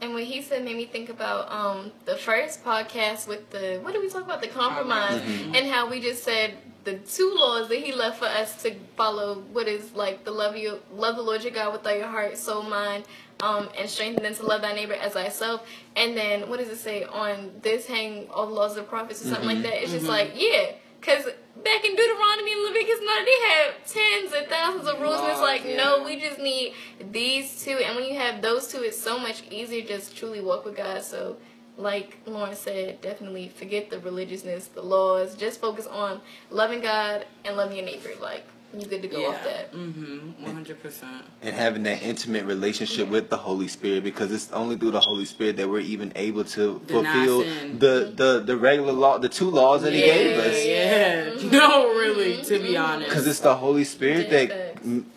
And 0.00 0.14
what 0.14 0.22
he 0.22 0.42
said 0.42 0.64
made 0.64 0.76
me 0.76 0.84
think 0.84 1.08
about 1.08 1.50
um, 1.50 1.90
the 2.04 2.14
first 2.14 2.64
podcast 2.64 3.26
with 3.26 3.50
the 3.50 3.80
what 3.82 3.92
did 3.92 4.00
we 4.00 4.08
talk 4.08 4.22
about 4.22 4.40
the 4.40 4.46
compromise 4.46 5.20
mm-hmm. 5.20 5.56
and 5.56 5.66
how 5.66 5.90
we 5.90 5.98
just 5.98 6.22
said 6.22 6.54
the 6.84 6.94
two 6.98 7.34
laws 7.36 7.68
that 7.68 7.78
he 7.78 7.92
left 7.92 8.18
for 8.18 8.26
us 8.26 8.62
to 8.62 8.74
follow. 8.96 9.40
What 9.52 9.68
is 9.68 9.92
like 9.94 10.24
the 10.24 10.30
love 10.30 10.56
you 10.56 10.80
love 10.92 11.16
the 11.16 11.22
Lord 11.22 11.42
your 11.42 11.52
God 11.52 11.72
with 11.72 11.86
all 11.86 11.94
your 11.94 12.06
heart, 12.06 12.36
soul, 12.38 12.62
mind, 12.62 13.04
um, 13.40 13.68
and 13.78 13.88
strengthen 13.88 14.22
them 14.22 14.34
to 14.34 14.42
love 14.44 14.62
thy 14.62 14.72
neighbor 14.72 14.94
as 14.94 15.12
thyself. 15.12 15.66
And 15.96 16.16
then 16.16 16.48
what 16.48 16.58
does 16.58 16.68
it 16.68 16.78
say 16.78 17.04
on 17.04 17.52
this 17.62 17.86
hang 17.86 18.28
all 18.30 18.46
the 18.46 18.52
laws 18.52 18.72
of 18.72 18.76
the 18.78 18.82
prophets 18.84 19.24
or 19.24 19.28
something 19.28 19.46
like 19.46 19.62
that? 19.62 19.82
It's 19.82 19.92
just 19.92 20.06
like 20.06 20.32
yeah, 20.34 20.72
because 21.00 21.24
back 21.24 21.84
in 21.84 21.94
Deuteronomy 21.96 22.52
and 22.52 22.62
Leviticus, 22.64 23.00
none 23.04 23.24
they 23.24 23.48
have 23.48 23.86
tens 23.86 24.32
and 24.32 24.46
thousands 24.48 24.88
of 24.88 25.00
rules, 25.00 25.20
and 25.20 25.28
it's 25.28 25.40
like 25.40 25.64
Laws, 25.64 25.76
no, 25.76 26.04
we 26.04 26.20
just 26.20 26.38
need 26.38 26.74
these 27.12 27.62
two. 27.62 27.76
And 27.84 27.96
when 27.96 28.04
you 28.04 28.18
have 28.18 28.42
those 28.42 28.68
two, 28.68 28.82
it's 28.82 29.00
so 29.00 29.18
much 29.18 29.42
easier 29.50 29.84
just 29.84 30.16
truly 30.16 30.40
walk 30.40 30.64
with 30.64 30.76
God. 30.76 31.02
So, 31.02 31.36
like 31.78 32.18
Lauren 32.26 32.54
said, 32.56 33.00
definitely 33.00 33.48
forget 33.48 33.88
the 33.88 33.98
religiousness, 34.00 34.66
the 34.66 34.82
laws. 34.82 35.34
Just 35.36 35.60
focus 35.60 35.86
on 35.86 36.20
loving 36.50 36.80
God 36.80 37.24
and 37.44 37.56
loving 37.56 37.76
your 37.76 37.86
neighbor. 37.86 38.10
Like, 38.20 38.44
you 38.76 38.84
good 38.84 39.00
to 39.00 39.08
go 39.08 39.30
off 39.30 39.42
that. 39.44 39.72
Mm-hmm. 39.72 40.42
One 40.44 40.52
hundred 40.54 40.82
percent. 40.82 41.24
and 41.40 41.54
having 41.56 41.84
that 41.84 42.02
intimate 42.02 42.44
relationship 42.44 43.08
with 43.08 43.30
the 43.30 43.36
Holy 43.38 43.66
Spirit 43.68 44.04
because 44.04 44.30
it's 44.30 44.52
only 44.52 44.76
through 44.76 44.90
the 44.90 45.00
Holy 45.00 45.24
Spirit 45.24 45.56
that 45.56 45.70
we're 45.70 45.80
even 45.80 46.12
able 46.16 46.44
to 46.44 46.82
Deny 46.86 47.12
fulfill 47.24 47.42
sin. 47.44 47.78
the, 47.78 48.12
the 48.14 48.40
the 48.44 48.56
regular 48.58 48.92
law, 48.92 49.16
the 49.18 49.30
two 49.30 49.48
laws 49.48 49.82
that 49.82 49.94
He 49.94 50.00
gave 50.00 50.36
us. 50.38 50.66
Yeah. 50.66 51.24
No, 51.50 51.88
really. 51.94 52.42
To 52.42 52.58
be 52.58 52.76
honest. 52.76 53.08
Because 53.08 53.26
it's 53.26 53.40
the 53.40 53.54
Holy 53.54 53.84
Spirit 53.84 54.26
Yeah, 54.30 54.46
that 54.46 54.48
facts. 54.50 54.67
m- 54.67 54.67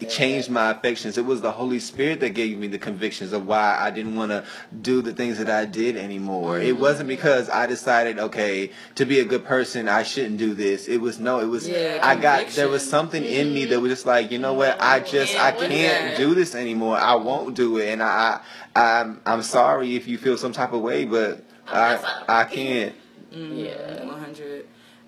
changed 0.09 0.49
my 0.49 0.71
affections. 0.71 1.17
It 1.17 1.25
was 1.25 1.41
the 1.41 1.51
Holy 1.51 1.79
Spirit 1.79 2.19
that 2.21 2.29
gave 2.29 2.57
me 2.57 2.67
the 2.67 2.77
convictions 2.79 3.33
of 3.33 3.45
why 3.47 3.77
I 3.79 3.91
didn't 3.91 4.15
want 4.15 4.31
to 4.31 4.43
do 4.81 5.01
the 5.01 5.13
things 5.13 5.37
that 5.37 5.49
I 5.49 5.65
did 5.65 5.97
anymore. 5.97 6.59
It 6.59 6.73
Mm-hmm. 6.73 6.81
wasn't 6.81 7.07
because 7.09 7.49
I 7.49 7.67
decided, 7.67 8.19
okay, 8.19 8.71
to 8.95 9.05
be 9.05 9.19
a 9.19 9.25
good 9.25 9.45
person, 9.45 9.87
I 9.89 10.03
shouldn't 10.03 10.37
do 10.37 10.53
this. 10.53 10.87
It 10.87 10.97
was 10.97 11.19
no, 11.19 11.39
it 11.39 11.45
was 11.47 11.67
Yeah, 11.67 11.99
I 12.03 12.15
got 12.15 12.47
there 12.49 12.69
was 12.69 12.87
something 12.87 13.23
in 13.23 13.53
me 13.53 13.65
that 13.65 13.79
was 13.79 13.91
just 13.91 14.05
like, 14.05 14.31
you 14.31 14.39
know 14.39 14.53
what? 14.53 14.81
I 14.81 14.99
just 14.99 15.35
I 15.35 15.49
Yeah, 15.49 15.55
what 15.55 15.71
is 15.71 15.91
can't 16.07 16.17
do 16.17 16.33
this 16.35 16.55
anymore. 16.55 16.97
I 16.97 17.15
won't 17.15 17.55
do 17.55 17.77
it, 17.77 17.89
and 17.89 18.01
I, 18.03 18.39
I 18.75 18.99
I'm 18.99 19.21
I'm 19.25 19.41
sorry 19.43 19.95
if 19.95 20.07
you 20.07 20.17
feel 20.17 20.37
some 20.37 20.53
type 20.53 20.73
of 20.73 20.81
way, 20.81 21.05
but 21.05 21.43
not 21.67 22.03
I. 22.27 22.41
I 22.41 22.43
can't. 22.45 22.95
Yeah. 23.31 24.05
One 24.05 24.19
hundred. 24.19 24.65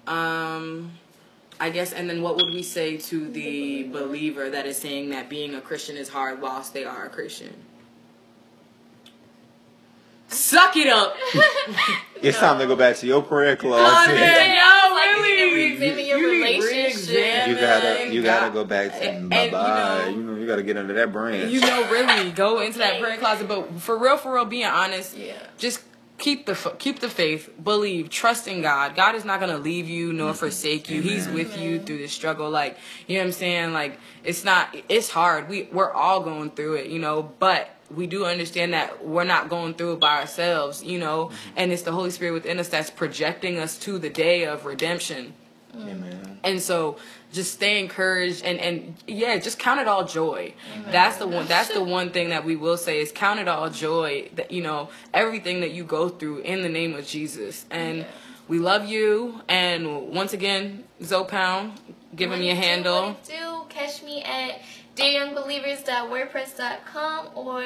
Um, 0.07 0.91
I 1.60 1.69
guess, 1.69 1.93
and 1.93 2.10
then 2.10 2.22
what 2.22 2.36
would 2.36 2.48
we 2.53 2.63
say 2.63 2.98
to 2.98 3.29
the 3.29 3.83
believer 3.83 4.50
that 4.50 4.65
is 4.65 4.77
saying 4.77 5.10
that 5.12 5.29
being 5.29 5.53
a 5.55 5.62
Christian 5.62 5.95
is 5.98 6.10
hard 6.10 6.41
whilst 6.41 6.74
they 6.74 6.83
are 6.83 7.05
a 7.05 7.10
Christian? 7.10 7.53
Suck 10.27 10.75
it 10.77 10.88
up. 10.88 11.15
It's 12.24 12.39
time 12.39 12.57
to 12.60 12.65
go 12.65 12.77
back 12.77 12.95
to 12.98 13.05
your 13.05 13.22
prayer 13.22 13.57
closet. 13.57 13.83
Oh, 13.86 14.15
man, 14.15 14.55
Yeah, 14.55 14.88
yo, 14.88 14.95
like 14.95 15.17
you 15.17 15.24
need 15.24 15.39
to 15.39 15.43
really? 15.43 15.55
re-examine 15.55 16.05
your 16.05 16.19
You 16.19 16.29
relationship. 16.31 17.48
You 17.50 17.55
gotta, 17.55 18.13
you 18.13 18.24
gotta 18.24 18.50
go 18.53 18.63
back 18.63 18.91
to 18.93 19.10
And- 19.10 19.29
bye 19.29 19.36
and, 19.36 19.45
you 19.48 19.51
bye. 19.51 20.03
know- 20.05 20.10
You 20.10 20.24
know, 20.24 20.36
you 20.39 20.48
gotta 20.48 20.63
get 20.63 20.77
under 20.77 20.93
that 20.93 21.12
branch. 21.12 21.51
You 21.51 21.60
know, 21.60 21.83
really 21.91 22.31
go 22.31 22.62
into 22.62 22.77
that 22.77 23.01
prayer 23.01 23.17
closet. 23.17 23.50
But 23.50 23.81
for 23.81 23.98
real, 23.98 24.15
for 24.15 24.33
real, 24.36 24.45
being 24.45 24.63
honest, 24.63 25.17
Yeah. 25.17 25.33
just 25.57 25.81
keep 26.23 26.45
the 26.45 26.53
f- 26.53 26.79
keep 26.79 26.99
the 26.99 27.09
faith, 27.09 27.49
believe, 27.61 28.09
trust 28.09 28.47
in 28.47 28.61
God. 28.61 28.95
God 28.95 29.13
is 29.13 29.25
not 29.25 29.41
gonna 29.41 29.57
leave 29.57 29.89
you 29.89 30.13
nor 30.13 30.33
forsake 30.33 30.89
you. 30.89 31.01
He's 31.01 31.27
Amen. 31.27 31.35
with 31.35 31.59
you 31.59 31.81
through 31.81 31.97
the 31.97 32.07
struggle. 32.07 32.49
Like 32.49 32.77
you 33.07 33.17
know 33.17 33.23
what 33.23 33.27
I'm 33.27 33.31
saying. 33.33 33.73
Like 33.73 33.99
it's 34.23 34.45
not. 34.45 34.73
It's 34.87 35.09
hard. 35.09 35.49
We 35.49 35.63
we're 35.63 35.91
all 35.91 36.21
going 36.21 36.51
through 36.51 36.75
it. 36.75 36.87
You 36.87 36.99
know, 36.99 37.31
but. 37.39 37.69
We 37.93 38.07
do 38.07 38.25
understand 38.25 38.73
that 38.73 39.05
we're 39.05 39.25
not 39.25 39.49
going 39.49 39.75
through 39.75 39.93
it 39.93 39.99
by 39.99 40.21
ourselves, 40.21 40.83
you 40.83 40.97
know, 40.97 41.25
mm-hmm. 41.25 41.53
and 41.57 41.71
it's 41.71 41.83
the 41.83 41.91
Holy 41.91 42.09
Spirit 42.09 42.31
within 42.31 42.57
us 42.57 42.67
that's 42.67 42.89
projecting 42.89 43.59
us 43.59 43.77
to 43.79 43.99
the 43.99 44.09
day 44.09 44.45
of 44.45 44.65
redemption. 44.65 45.33
Amen. 45.75 46.39
And 46.43 46.61
so 46.61 46.97
just 47.31 47.53
stay 47.53 47.79
encouraged 47.79 48.43
and, 48.43 48.59
and 48.59 48.95
yeah, 49.07 49.37
just 49.39 49.57
count 49.57 49.79
it 49.79 49.87
all 49.87 50.05
joy. 50.05 50.53
That's 50.91 51.17
the 51.17 51.25
one 51.27 51.47
that's 51.47 51.69
the 51.73 51.83
one 51.83 52.11
thing 52.11 52.29
that 52.29 52.45
we 52.45 52.55
will 52.55 52.77
say 52.77 52.99
is 52.99 53.11
count 53.11 53.39
it 53.39 53.47
all 53.47 53.69
joy 53.69 54.29
that 54.35 54.51
you 54.51 54.61
know, 54.61 54.89
everything 55.13 55.61
that 55.61 55.71
you 55.71 55.83
go 55.83 56.09
through 56.09 56.39
in 56.39 56.61
the 56.61 56.69
name 56.69 56.93
of 56.95 57.05
Jesus. 57.07 57.65
And 57.71 57.99
Yeah. 57.99 58.05
we 58.47 58.59
love 58.59 58.85
you 58.87 59.41
and 59.47 60.09
once 60.09 60.33
again, 60.33 60.83
Zopound, 61.01 61.71
give 62.15 62.31
him 62.31 62.41
your 62.43 62.55
What 62.55 62.63
it 62.63 62.83
do, 62.83 62.87
handle. 62.93 63.17
do, 63.27 63.63
catch 63.69 64.03
me 64.03 64.21
at 64.23 64.61
dearyoungbelievers.wordpress.com 64.95 67.27
or 67.35 67.63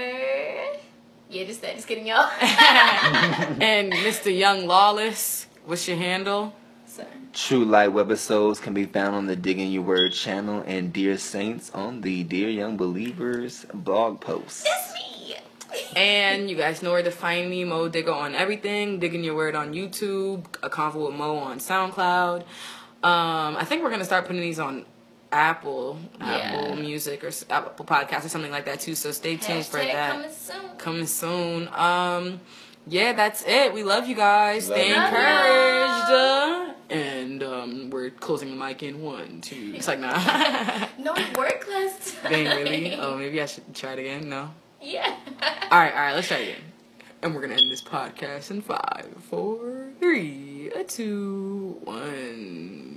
yeah, 1.29 1.43
just 1.43 1.61
that. 1.61 1.75
Just 1.75 1.87
kidding, 1.89 2.07
y'all. 2.07 2.29
and 2.41 3.91
Mr. 3.91 4.35
Young 4.37 4.65
Lawless, 4.65 5.47
what's 5.65 5.85
your 5.87 5.97
handle? 5.97 6.53
Sorry. 6.98 7.10
True 7.34 7.63
Light 7.66 7.89
webisodes 7.92 8.60
can 8.62 8.74
be 8.74 8.86
found 8.86 9.16
on 9.16 9.27
the 9.27 9.36
Digging 9.36 9.72
Your 9.72 9.84
Word 9.84 10.13
channel 10.13 10.63
and 10.66 10.92
Dear 10.92 11.18
Saints 11.18 11.70
on 11.72 12.01
the 12.01 12.24
Dear 12.24 12.50
Young 12.50 12.75
Believers 12.77 13.66
blog 13.74 14.20
post. 14.20 14.63
That's 14.66 14.94
me. 14.96 15.36
And 15.96 16.50
you 16.50 16.56
guys 16.58 16.82
know 16.82 16.92
where 16.92 17.04
to 17.04 17.12
find 17.12 17.50
me, 17.50 17.63
Mo 17.63 17.88
Digger 17.89 18.12
on 18.13 18.34
everything, 18.34 19.00
digging 19.00 19.24
your 19.24 19.36
word 19.36 19.56
on 19.56 19.74
YouTube, 19.74 20.46
a 20.63 20.70
convo 20.70 21.08
with 21.08 21.16
Mo 21.16 21.38
on 21.38 21.60
SoundCloud. 21.60 22.42
Um, 23.04 23.56
I 23.58 23.63
think 23.63 23.84
we're 23.84 23.92
gonna 23.92 24.06
start 24.06 24.25
putting 24.25 24.42
these 24.42 24.60
on 24.60 24.86
Apple, 25.32 26.00
Apple 26.20 26.70
Yeah. 26.70 26.75
Music 26.75 27.24
or 27.24 27.32
Apple 27.51 27.86
Podcast 27.86 28.25
or 28.25 28.30
something 28.30 28.51
like 28.51 28.66
that 28.66 28.80
too. 28.80 28.96
So 28.96 29.12
stay 29.12 29.38
tuned 29.38 29.66
for 29.66 29.77
that. 29.77 30.12
coming 30.13 30.32
soon. 30.32 30.77
Coming 30.77 31.08
soon. 31.08 31.68
Um, 31.74 32.42
yeah, 32.88 33.13
that's 33.13 33.44
it. 33.46 33.74
We 33.74 33.84
love 33.84 34.08
you 34.08 34.16
guys. 34.16 34.70
Love 34.70 34.80
Stay 34.80 34.89
you. 34.89 34.96
encouraged. 34.96 36.66
And 36.89 37.44
um, 37.44 37.89
we're 37.89 38.10
closing 38.12 38.50
the 38.50 38.56
mic 38.56 38.82
in 38.84 39.01
one, 39.01 39.41
two. 39.41 39.74
It's 39.75 39.88
like 39.88 40.00
nah. 40.00 40.88
No 40.98 41.13
work 41.36 41.65
last 41.70 42.15
time. 42.24 42.32
Dang, 42.32 42.46
really? 42.63 42.96
Oh, 42.96 43.17
maybe 43.17 43.41
I 43.41 43.46
should 43.46 43.75
try 43.75 43.94
it 43.94 44.00
again. 44.00 44.29
No. 44.29 44.51
Yeah. 44.82 45.15
All 45.70 45.79
right, 45.79 45.94
all 45.94 46.00
right, 46.00 46.13
let's 46.13 46.27
try 46.27 46.38
it 46.38 46.50
again. 46.50 46.62
And 47.22 47.36
we're 47.36 47.41
gonna 47.41 47.56
end 47.56 47.72
this 47.72 47.82
podcast 47.82 48.51
in 48.51 48.62
five, 48.62 49.08
four, 49.29 49.89
three, 50.00 50.72
two, 50.88 51.77
one. 51.84 52.97